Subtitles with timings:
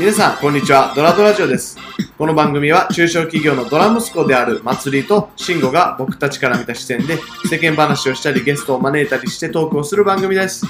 [0.00, 0.94] 皆さん、こんにちは。
[0.96, 1.76] ドラドラジオです。
[2.16, 7.18] この番組は中小企業のドラ息子である祭りと慎吾が僕たちから見た視点で
[7.50, 10.64] 世間話をしたりゲストを招いたりしてトークをする番組です。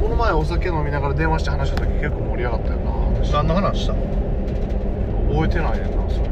[0.00, 3.32] この前お酒飲みながら電話して話した時結構盛り上がったよな。
[3.32, 6.22] 何の話した覚えてないねんな、そ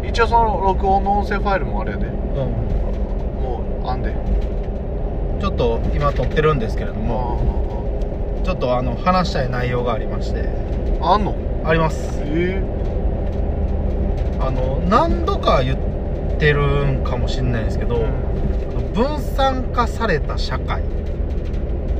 [0.00, 0.08] れ。
[0.08, 2.06] 一応その録音の音声ファイルもあれやで。
[2.06, 2.14] うん
[3.42, 4.14] もう、あんで。
[5.40, 7.83] ちょっと今撮ってるんですけれども
[8.44, 10.48] ちょっとあの話したい内容がありまして。
[11.00, 11.34] ああんの？
[11.64, 12.20] あります。
[12.24, 12.62] え
[14.40, 18.04] あの何度か言ってるんかもしれないですけど、
[18.92, 20.84] 分散化された社会っ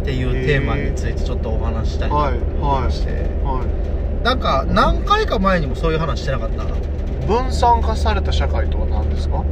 [0.05, 3.65] ていうテーマについてちょっとお話ししたいなと思いまして、は
[4.23, 6.65] なんか何回か前にもそういう話してなかった？
[6.65, 6.67] い。
[7.27, 9.43] 分散化された社会とは何ですか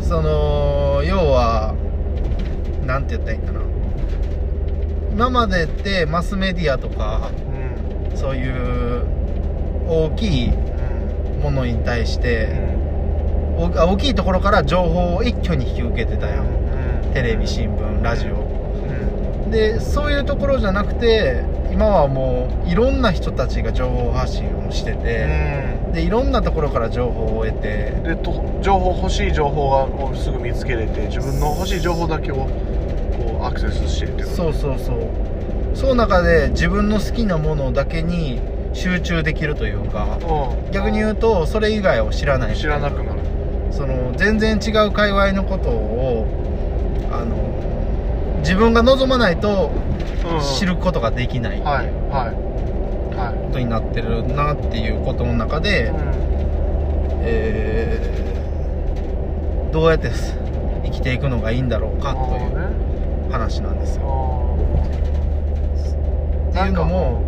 [0.00, 1.74] その要は
[2.86, 3.59] なんて言ったらいいんかな
[5.12, 7.30] 今までってマスメディアとか
[8.10, 8.16] うん。
[8.16, 9.04] そういう
[9.88, 11.42] 大きいうん。
[11.42, 12.48] ものに対して
[13.56, 17.12] 大大きいところから情報を一挙に引き受けてたやんうん。
[17.12, 18.34] テレビ新聞ラジオ
[19.44, 19.50] うん。
[19.50, 32.48] でそういうところじゃなくて今はもういろんな人たちが情報発信をしてて、でいろんなところから情報を得てでと情報欲しい情報がをすぐ見つけれて自分の欲しい情報だけを
[33.20, 35.76] こうアクセスしてっていうそうそうそう。
[35.76, 38.40] その中で自分の好きなものだけに
[38.72, 40.18] 集中できるというか。
[40.22, 42.52] う逆に言うとそれ以外を知らない。
[42.52, 43.20] ん知らなくなる。
[43.70, 46.26] その全然違う界隈のことを
[47.12, 49.70] あの自分が望まないと
[50.24, 50.40] うん。
[50.40, 51.60] 知ることができない。
[51.60, 52.50] はいこはい。
[53.16, 55.96] はとになってるなっていうことの中い、で、うん。
[57.22, 58.30] えー
[59.72, 60.10] どうやって
[60.84, 62.58] 生きていくのがいいんだろうかという。
[62.58, 62.89] ね
[63.30, 64.56] 話なんですあよ。
[66.48, 66.50] ー。
[66.50, 67.22] っていうのも、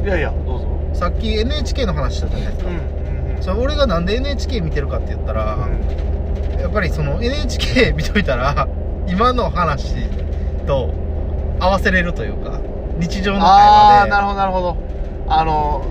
[0.00, 0.06] うん。
[0.06, 0.66] いやいやどうぞ。
[0.66, 2.82] うんさっき NHK の話したじゃないですか、うんうん
[3.42, 5.58] それ俺がなんで NHK 見てるかって言ったら、
[6.60, 8.68] やっぱりその NHK 見といたら
[9.08, 9.96] 今の話
[10.64, 10.90] と
[11.58, 12.60] 合わせれるというか
[12.98, 13.52] 日常の会話で。
[13.52, 14.76] ああなるほどなるほど。
[15.26, 15.82] あの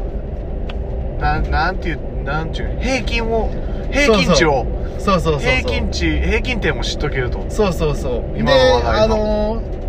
[1.19, 3.49] なんなんていうなんていう平均を
[3.91, 4.65] 平均値を
[4.99, 7.45] そうそうそう平均値平均点も知っとけると。
[7.49, 8.37] そうそうそう。
[8.37, 9.15] 今での話題の。
[9.15, 9.81] あの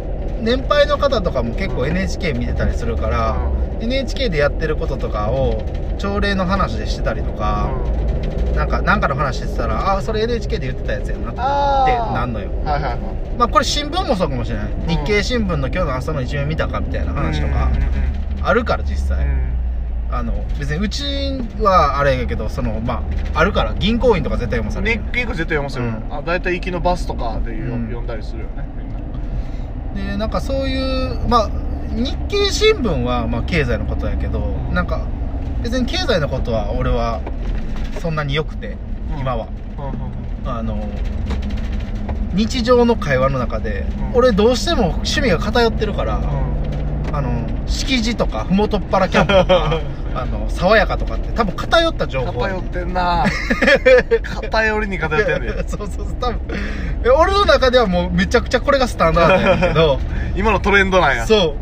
[0.42, 3.36] 年配の方とかも結構 NHK 見てたりするから、
[3.80, 5.62] NHK でやってることとかを
[5.98, 7.70] 朝礼の話でしてたりとか、
[8.56, 12.50] なんかなんかの話してたらああそれ NHK で言ってたやつやなってなんのよ。
[12.64, 12.98] はいはいはい。
[13.38, 17.70] まあこれ新聞もそうかもしれない、日経新聞の今日の朝の一面見たかみたいな話とか
[18.42, 19.24] あるから実際、
[20.12, 21.04] あの別にうち
[21.58, 23.02] はあれやけどそのま
[23.34, 26.14] ああるから銀行員とか絶対読まされるネックインク絶対読ますよ、うん。
[26.14, 28.06] あ大体行きのバスとかで読,、うん。
[28.06, 28.68] だりするよね。
[28.76, 31.50] みんなでなんかそういうまあ
[31.94, 34.40] 日経新聞はまあ経済のことやけど
[34.70, 35.06] なんか
[35.62, 37.22] 別に経済のことは俺は
[38.00, 38.76] そんなに良くて
[39.18, 39.48] 今は、
[40.44, 40.88] あの
[42.34, 44.16] 日常の会話の中で、うん。
[44.16, 46.20] 俺どうしても趣味が偏ってるから、
[47.12, 49.80] あの敷地とかふもとっぱらキャンプとか
[50.14, 52.46] あの爽やかとかって多分偏った情報。
[52.46, 53.24] や偏ってんな。
[54.50, 55.54] 偏りに偏ってんねん。
[55.68, 56.40] そうそうそう多分。
[57.04, 59.98] え俺の中ではもうめちゃくちゃこれがスタンダードやけど。
[60.36, 61.26] 今のトレンドなんや。
[61.26, 61.56] そ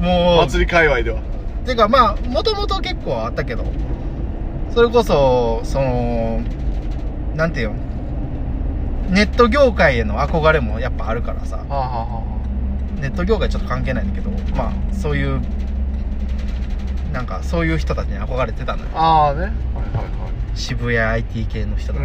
[0.00, 0.02] う。
[0.02, 0.36] もう。
[0.48, 1.18] 祭り界隈では。
[1.64, 3.64] てかまあもともと結構あったけど。
[4.74, 6.40] それこそその
[7.36, 7.74] なんていうの？
[9.10, 11.56] ネット業界への憧れもやっぱあるからさ。
[11.56, 12.22] はあ、はあは
[13.00, 14.30] ネット業界ちょっと関係ないんだけど。
[14.56, 15.40] まあそういう
[17.12, 18.88] なんかそういう人たちに憧れてたのよ。
[18.94, 19.40] あ、ああね。
[19.40, 19.54] はいはい
[19.96, 20.32] はい。
[20.54, 22.02] 渋谷 IT 系の人うだ、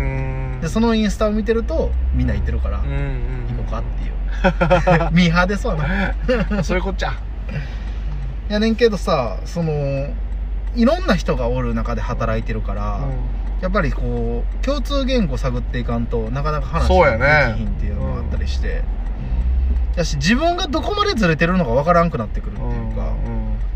[0.61, 5.11] でそのインスタを見てるとみんな言ってるから、うんうん行こうかっていう。
[5.11, 6.63] ミーハーですわな。
[6.63, 7.13] そういうこっちゃ。
[8.49, 9.71] やねんけどさその
[10.75, 12.99] いろんな人がおる中で働いてるから、
[13.61, 17.19] やっぱりこう共通言語探っていかんとなかなか話そうやね。
[17.19, 18.83] ができひんっていうのがあったりして、
[19.95, 22.69] やし自分がどこまでずれてるのかわからんくなってくるっていう。
[22.69, 22.86] か、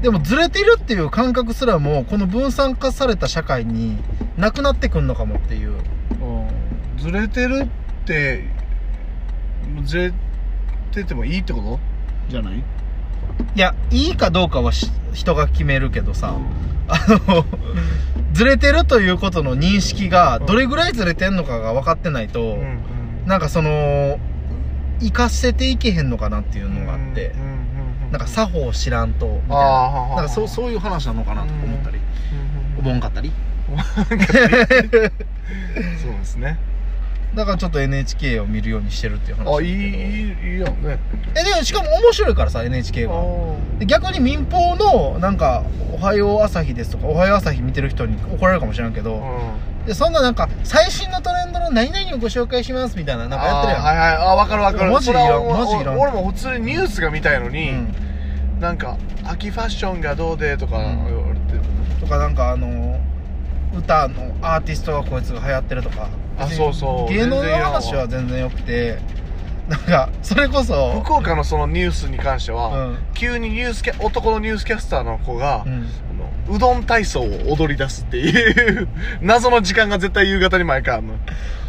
[0.02, 3.98] でもずれてるっていう感覚すらもこの分散化された社会に
[4.38, 5.72] なくなってくんのかもっていう。
[5.72, 6.98] うん。
[6.98, 8.44] ずれてるって
[9.86, 10.14] ずれ
[10.92, 11.80] ててもいいってこと
[12.30, 12.58] じゃない？
[12.58, 12.64] い
[13.56, 16.36] やいいかどうかはし人が決めるけどさ、
[16.88, 17.46] あの
[18.34, 22.80] ずれてるということの認識がどれぐらいずれてんのかが分かってないと、うん
[23.26, 24.20] なんかその
[25.00, 27.62] 生かせていけへんのかなっていうのがあって、うんうんうん
[28.12, 30.16] なんか作法を知らんとみたいな。
[30.16, 32.02] なんかそうそういう話なのかなと思ったり、うん
[32.80, 33.32] 思わんかったり。
[36.02, 36.58] そうですね。
[37.36, 41.00] だからちょっと NHK を見るようにしてるっていう話あいいいいやんね。
[41.36, 43.14] えでもしかも面白いからさ NHK が。
[43.80, 45.64] で逆に民放のなんか
[46.02, 53.84] はよう朝日です」とか「おはよう朝日」見てる人に怒られるかもしれんけど、うんでそんななんか最新のトレンドの何々をご紹介しますみたいななんかやってるやん。
[53.84, 54.16] はいはい。
[54.16, 54.92] あ分かる分かる。
[54.92, 57.96] マジいらんマジいらん俺も普通にニュースが見たいのに、うん。
[58.60, 61.58] なんか秋ファッションがどうでとか言われて、
[62.00, 62.18] とか。
[62.18, 62.36] なん。
[62.36, 63.00] かあの
[63.76, 69.00] 歌のアーティストがこいつが流行ってるとかあそうそう芸能の話は全然よくて
[69.68, 72.98] なんかそれこそ福岡のそのニュースに関しては、うん。
[73.14, 75.74] 急にニュースキャ男のニュースキャスターの子が、うん。
[75.74, 78.88] あのうどん体操を踊り出すっていう
[79.22, 81.14] 謎の時間が絶対夕方に毎回あるの。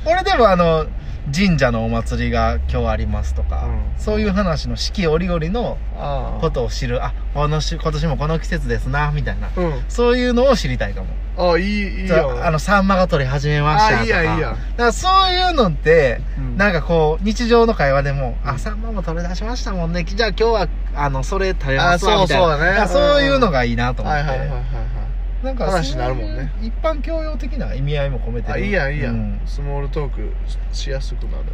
[0.04, 0.86] 俺でもあの
[1.34, 3.82] 神社のお祭りが今日ありますとか、うん。
[3.96, 9.50] そういう話の四季折々のあことを知るあこのし今年もこの季節ですなみたいな。
[9.56, 9.84] うん。
[9.88, 11.08] そういうのを知りたいかも。
[11.36, 12.44] ああいいいいよ。
[12.44, 14.00] あのサンマが取り始めましたとか。
[14.00, 14.50] あいいやいいや。
[14.50, 16.56] だからそういうのって、うん。
[16.56, 20.04] なんかこう日常の会話でも「あサンマも取り出しましたもんね。
[20.04, 22.88] じゃあ今日はあのそれ食べますわ」あみたいなそうそうだね。
[22.88, 25.01] そういうのがいいなと思って、はいはいはいはいはい
[25.42, 26.52] なんか話になるもんね。
[26.62, 29.40] 一般教養的な意味合いも込めてるあいいやんいいやん、うん。
[29.44, 30.32] スモールトーク
[30.72, 31.44] しやすくなる。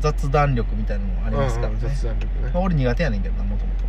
[0.00, 2.50] 雑談力みたいなのもありますからね、うんうん雑談力ね。
[2.52, 3.82] まあ俺苦手やねんけどなもともと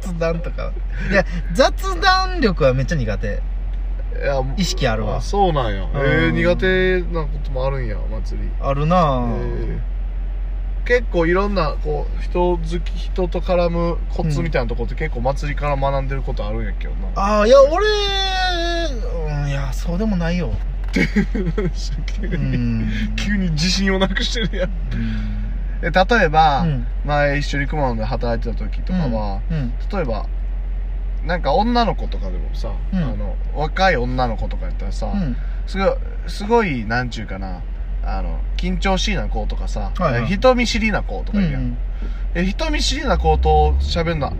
[0.00, 0.72] 雑談とか。
[1.10, 3.26] いや雑談力はめっちゃ苦手。
[3.26, 3.30] い
[4.24, 5.20] や意識あるわ。
[5.20, 5.82] そうなんや。
[5.82, 5.90] ん。
[5.94, 8.48] えー、苦手なこともあるんや祭り。
[8.60, 9.93] あるなぁ、えー
[10.84, 17.86] 結構いろんなこう人好き人と絡むコツみたいなとこって結構祭りから学んでることあるんやけどな、ああいや俺、
[19.42, 20.52] うん、いやそうでもないよ。
[20.92, 21.02] 急
[22.28, 23.16] うにん。
[23.16, 24.70] 急に自信をなくしてるやん。
[25.82, 26.86] え例えば、うん。
[27.04, 29.72] 前一緒に熊野で働いてた時とかは、うん。
[29.92, 30.26] 例えば
[31.26, 33.02] なんか女の子とかでもさ、うん。
[33.02, 35.36] あの若い女の子とかやったらさ、うん。
[35.66, 35.88] すごい
[36.26, 37.60] すごいなんちゅうかな
[38.06, 40.26] あの緊張しいな子とかさ、はいはい。
[40.26, 41.78] 人見知りな子とかいるやん、うん
[42.36, 44.32] え人見知りな子と喋るの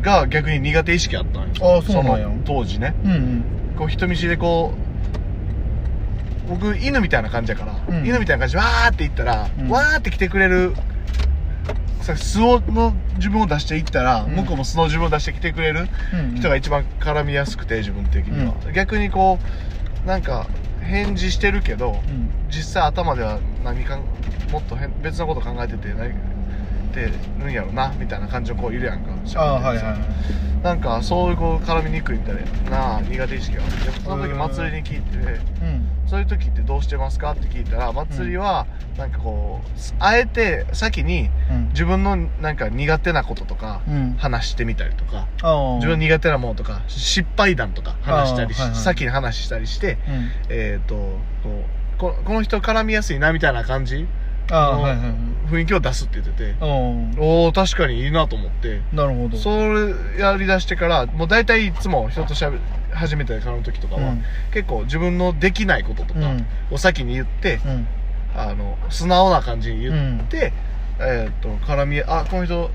[0.00, 1.54] が逆に苦手意識あったんよ。
[1.60, 2.26] ああそうなんや。
[2.26, 2.94] の当時ね。
[3.04, 3.44] うんうん。
[3.76, 4.72] こう人見知りでこ
[6.46, 8.06] う僕犬みたいな感じやから、うん。
[8.06, 9.68] 犬みたいな感じでわーって言ったら、うん。
[9.68, 10.74] わーって来てくれる
[12.00, 14.34] さ素をの自分を出していったら、うん。
[14.34, 19.38] 向こうも素の自分を出してきてくれるうん人が一番絡みやすくて自分的には、逆にこ
[20.04, 20.46] うなんか
[20.82, 22.30] 返事してるけどうん。
[22.48, 23.98] 実際頭では何か
[24.50, 26.14] もっと変別のこと考えてて何っ
[26.94, 29.12] てるんやろなみたいな感じの子いるやんか。
[29.36, 32.36] ああはいはいなんかそういうこう絡みにくいみたい
[32.70, 34.00] な苦手意識があって。
[34.00, 37.32] その時祭りに聞いて、うんそういう時ってどうしてますか？
[37.32, 38.66] って聞いたら祭りは
[38.98, 39.68] なんかこう
[39.98, 41.68] あえて先にうん。
[41.72, 44.14] 自分のなんか苦手なこととかうん。
[44.18, 45.26] 話してみたりとか
[45.76, 48.82] 自分の苦手なものとか失敗談とか話したりし、あーはいはい。
[48.82, 50.30] 先に話したりしてうん。
[50.50, 50.96] えっ、と
[51.42, 51.64] こ
[51.96, 54.08] うここの人絡みやすいなみたいな感じの
[54.50, 55.14] ああはいはいはい。
[55.50, 58.80] 雰囲気を出すって言ってておーおお確かにいいなと思って。
[58.92, 59.36] なるほど。
[59.36, 62.58] それやりだしてからもう大体いつも人としゃべ
[62.92, 64.22] 初めて絡む時とかは、うん。
[64.52, 66.46] 結構自分のできないこととかうん。
[66.70, 67.86] を先に言って、うん。
[68.34, 70.52] あの素直な感じに言って、
[70.98, 72.70] えっ、と絡みあこの人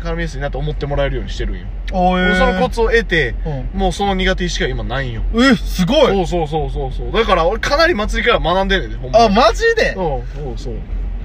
[0.00, 3.78] 絡みやすいなと思ってもらえるようにしてるんよ、おえそのコツを得てうん。
[3.78, 5.22] もうその苦手意識が今ないんよ。
[5.34, 6.14] えすごい。
[6.14, 7.12] そうそうそうそうそう。
[7.12, 9.24] だから俺かなり祭りから学んでんねんでほんま。
[9.24, 9.92] あマジで？
[9.94, 10.74] そうそうそう。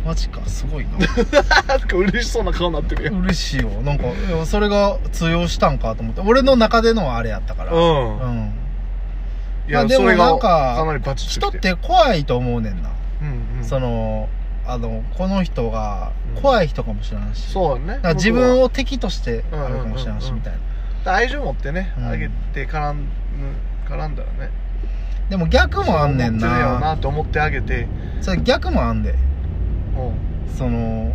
[0.05, 0.91] マジかすごいな。
[1.67, 3.69] なんか嬉しそうな顔になってるよ嬉しいよ。
[3.83, 6.21] なんかいやそれが通用したんかと思って。
[6.21, 7.73] 俺の中でのあれやったから。
[7.73, 8.19] うん。
[8.19, 8.53] うん。
[9.67, 11.71] いや、まあでもそれがなんかかなりバチッ人ときて。
[11.71, 12.89] って怖いと思うねんな、
[13.21, 14.27] うんうん、その
[14.71, 16.41] あのこの人がうん。
[16.41, 20.53] 怖い人かもしれないし、そうだねだから自分をを敵としてあるかもしれないしみたい
[21.05, 21.13] な。
[21.13, 22.07] 愛情持ってね、うん。
[22.07, 23.07] あげて絡ん
[23.87, 24.51] 絡んだらね。
[25.29, 27.87] でも逆もあんねんそう思ってるやろななと思ってあげて。
[28.21, 29.11] それ逆もあんで。
[29.11, 30.55] うん。
[30.55, 31.13] その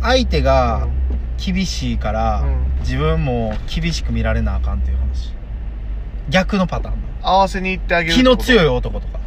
[0.00, 0.88] 相手が
[1.36, 2.80] 厳しいから、うん。
[2.80, 5.34] 自分も厳しく見られなあかんっていう話。
[6.30, 6.96] 逆のパターン。
[7.22, 9.18] 合わせに行ってあげる気の強いい男とか。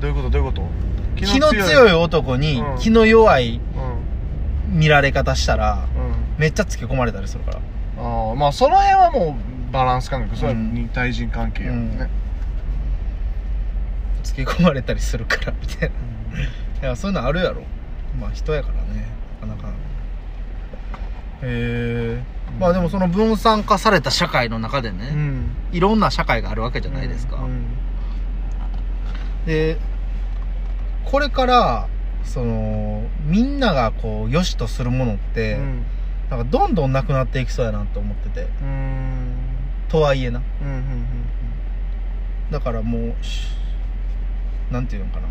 [0.00, 0.30] どういうこと？
[0.30, 0.62] どういうこと？
[1.26, 2.78] 気の強い男にうん。
[2.78, 3.60] 気の弱い
[4.70, 4.78] うん。
[4.78, 6.40] 見られ方したらうん。
[6.40, 7.60] めっちゃつけ込まれたりするから。
[8.00, 9.36] ああまあその辺はも
[9.70, 10.56] うバランス感覚それは
[10.94, 12.08] 対人関係やもんね、
[14.22, 16.88] つけ込まれたりするからみたいな。
[16.88, 17.62] いやそういうのあるやろ。
[18.20, 19.08] まあ人やからね。
[19.40, 19.68] なかなか。
[21.42, 22.22] へえ
[22.58, 25.50] まあでもその分散化された社会の中でね、うん。
[25.72, 27.66] いろんな社会があるわけじゃないですか、うん。
[29.44, 29.76] で
[31.10, 31.88] これから
[32.24, 35.84] そのみんながこう良しとするものって、うん。
[36.30, 38.48] なんかどんどんなくなっていきそうやなと思ってて。
[38.62, 39.32] うん。
[39.88, 40.42] とはいえな。
[40.62, 41.04] うんうん
[42.50, 43.48] だからもうし
[44.70, 45.28] なんていうのかな。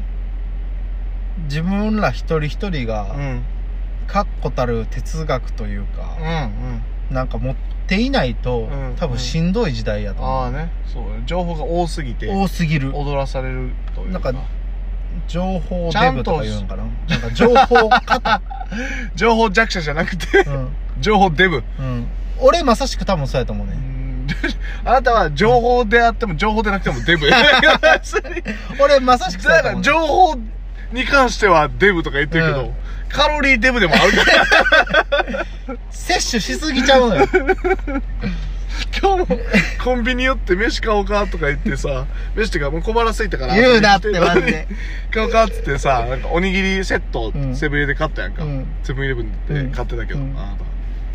[1.43, 3.19] 自分ら一人一人がうん。
[3.19, 3.43] うん
[4.07, 7.55] 確固たる哲学というかう、んなんか持っ
[7.88, 10.72] っていないと、うん多分しんどい時代やと思う、ああね。
[10.86, 12.96] そう情報が多すぎて多すぎる。
[12.96, 14.34] 踊らされるというなんか
[15.28, 16.84] 情報デブとか言うのかな？
[17.10, 18.42] なんか情報型
[19.16, 20.70] 情報弱者じゃなくてうん、
[21.00, 21.64] 情報デブ。
[21.80, 22.08] うん、
[22.40, 23.74] 俺まさしく多分そうやと思うね。
[23.74, 24.28] うん。
[24.86, 27.28] あなたは情報であっても情報でなくてもデブ。
[28.80, 30.44] 俺まさしくそうだからやと思う、ね、
[30.94, 32.74] 情報に関してはデブとか言ってるけど、うん。
[33.10, 35.46] カロリーデブでもあるから。
[35.90, 37.28] 摂取しすぎちゃうのよ
[39.00, 39.39] 今日も
[39.84, 42.05] コンビニ寄って飯買おうかとか言ってさ
[42.36, 44.67] 飯っていうかもう小腹空いたから言うなってマジで。
[45.12, 47.55] 買おうかっつってさなんかおにぎりセットうん。
[47.55, 48.67] セブン入れで買ったやんか、うん。
[48.84, 50.36] セブンイレブンで買ってたけど、うん。
[50.38, 50.57] あな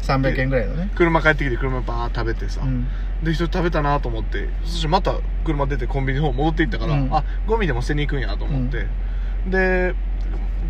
[0.02, 0.88] 300円ぐらいのね。
[0.90, 2.86] た車帰ってきて車バー食べてさ、うん。
[3.22, 5.14] で一人食べたなと思ってそしてまた
[5.44, 7.08] 車出てコンビニの方戻っていったから、うん。
[7.14, 8.86] あゴミでも捨てに行くんやと思って、
[9.46, 9.94] で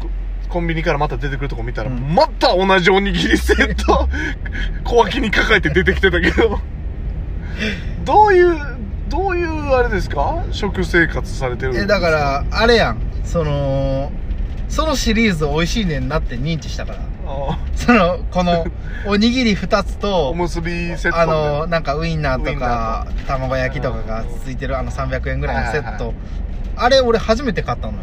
[0.01, 0.11] コ
[0.49, 2.15] コンビニからまた出てくるとこ見たら、うん。
[2.15, 4.09] また同じおにぎりセット
[4.85, 6.61] 小脇に抱えて出てきてたけど
[8.05, 8.57] どういう
[9.09, 10.43] どういうあれですか？
[10.51, 12.99] 食生活されてるんですえだからあれやん。
[13.25, 14.11] その
[14.69, 16.99] そのシリーズ美味しいねんなって認知したから。
[17.25, 18.67] あそのこの
[19.07, 26.15] おにぎり2つとおむすびセットあのなんかウインナーとウインナか卵焼きとかがついてるあの300円ぐらいのセット。
[26.77, 27.99] あれ俺初めて買ったのよ。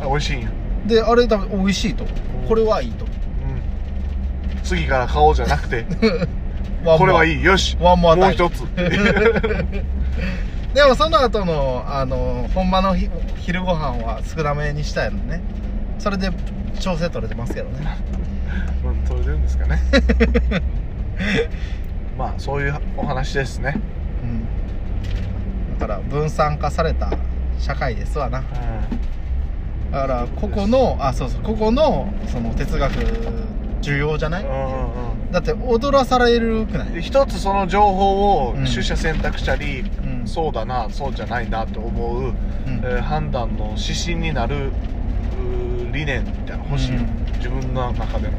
[0.00, 0.06] うん。
[0.06, 0.48] あ美味しいんや、
[0.86, 2.04] であれ多分美味しいと。
[2.48, 3.04] これはいいと。
[3.04, 3.10] うん、
[4.62, 5.86] 次から買おうじゃなくて
[6.84, 7.42] これはいい。
[7.44, 7.76] よし。
[7.80, 8.60] ワンモアもう一つ。
[10.74, 13.08] でもその後のあのほんまのひ
[13.38, 15.40] 昼ご飯は少なめにしたいのね。
[15.98, 16.30] それで
[16.80, 17.96] 調整取れてますけどね。
[18.84, 19.78] うん取れてるんですかね。
[22.18, 23.74] まあそういうお話ですね、
[24.22, 25.78] うん。
[25.78, 27.10] だから分散化された
[27.58, 28.40] 社会ですわな。
[28.40, 28.42] う
[29.92, 32.92] だからここのあそうそうここのその哲学
[33.82, 34.42] 重要じゃない？
[34.42, 34.62] んうんうん
[35.32, 40.26] だって踊らされるくなでい一つその情報をうん取捨選択したり、うん。
[40.26, 42.34] そうだなそうじゃないなと思う、うん。
[42.84, 44.70] えー判断の指針になる
[45.92, 47.08] 理念みたいなの欲しい、うん。
[47.38, 48.34] 自分の中での。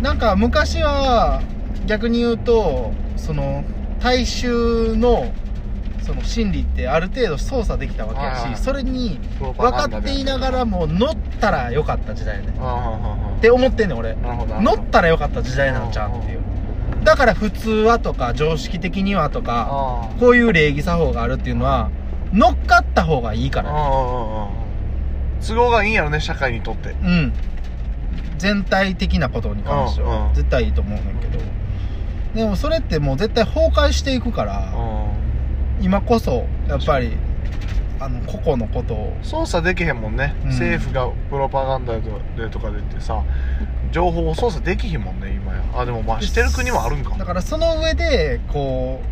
[0.00, 1.42] なんか昔は
[1.86, 3.62] 逆に言うとその
[4.00, 5.32] 大衆の
[6.02, 14.16] その心理ってある程度操作できたわけやしそれに分かっていながらも乗ったらよかった時代ねって思ってんねん俺。
[14.16, 16.42] 乗ったらよかった時代なんちゃうっていう。
[17.04, 21.90] だから普通はとか常識的にはとかこういう礼儀作法があるっていうのは
[22.32, 23.72] 乗っかった方がいいから。
[23.72, 23.78] ね
[25.44, 26.90] 都合がいいんやろね社会にとって。
[26.90, 27.32] うん。
[28.38, 30.30] 全体的なことに関しては。
[30.34, 31.42] 絶対いいと思うねんけど。
[32.34, 34.72] でもそれってもう絶対崩壊していくから
[35.82, 37.12] 今こそやっぱり
[38.00, 39.16] あの個々のことを。
[39.22, 40.48] 操作できへんもんね、うん。
[40.50, 42.02] 政府がプロパガンダで
[42.50, 43.22] とかで言ってさ
[43.92, 45.62] 情報を操作できひんもんね今や。
[45.74, 47.16] あでもまあしてる国もあるんか。
[47.18, 49.02] だからその上でこ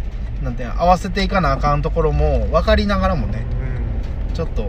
[0.40, 3.44] うなんていうの合わせていかなあかんところも分かりながらもね
[4.28, 4.34] うん。
[4.34, 4.66] ちょっと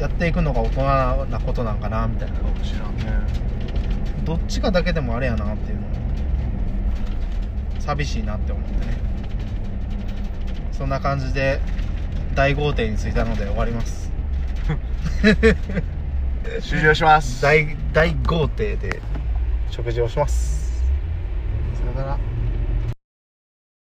[0.00, 2.38] やっていくのが大人なことなんかなみたいな。
[2.38, 3.04] かもしらんね。
[4.24, 5.86] どっちかだけでもあれやなっていうの
[7.80, 8.98] 寂しいなって思ってね
[10.78, 11.60] そんな感じで
[12.36, 14.12] 大豪邸に着いたので終わります。
[16.62, 17.42] 終了します。
[17.42, 19.00] 大大豪邸で
[19.70, 20.84] 食事をします。
[21.74, 22.27] さよなら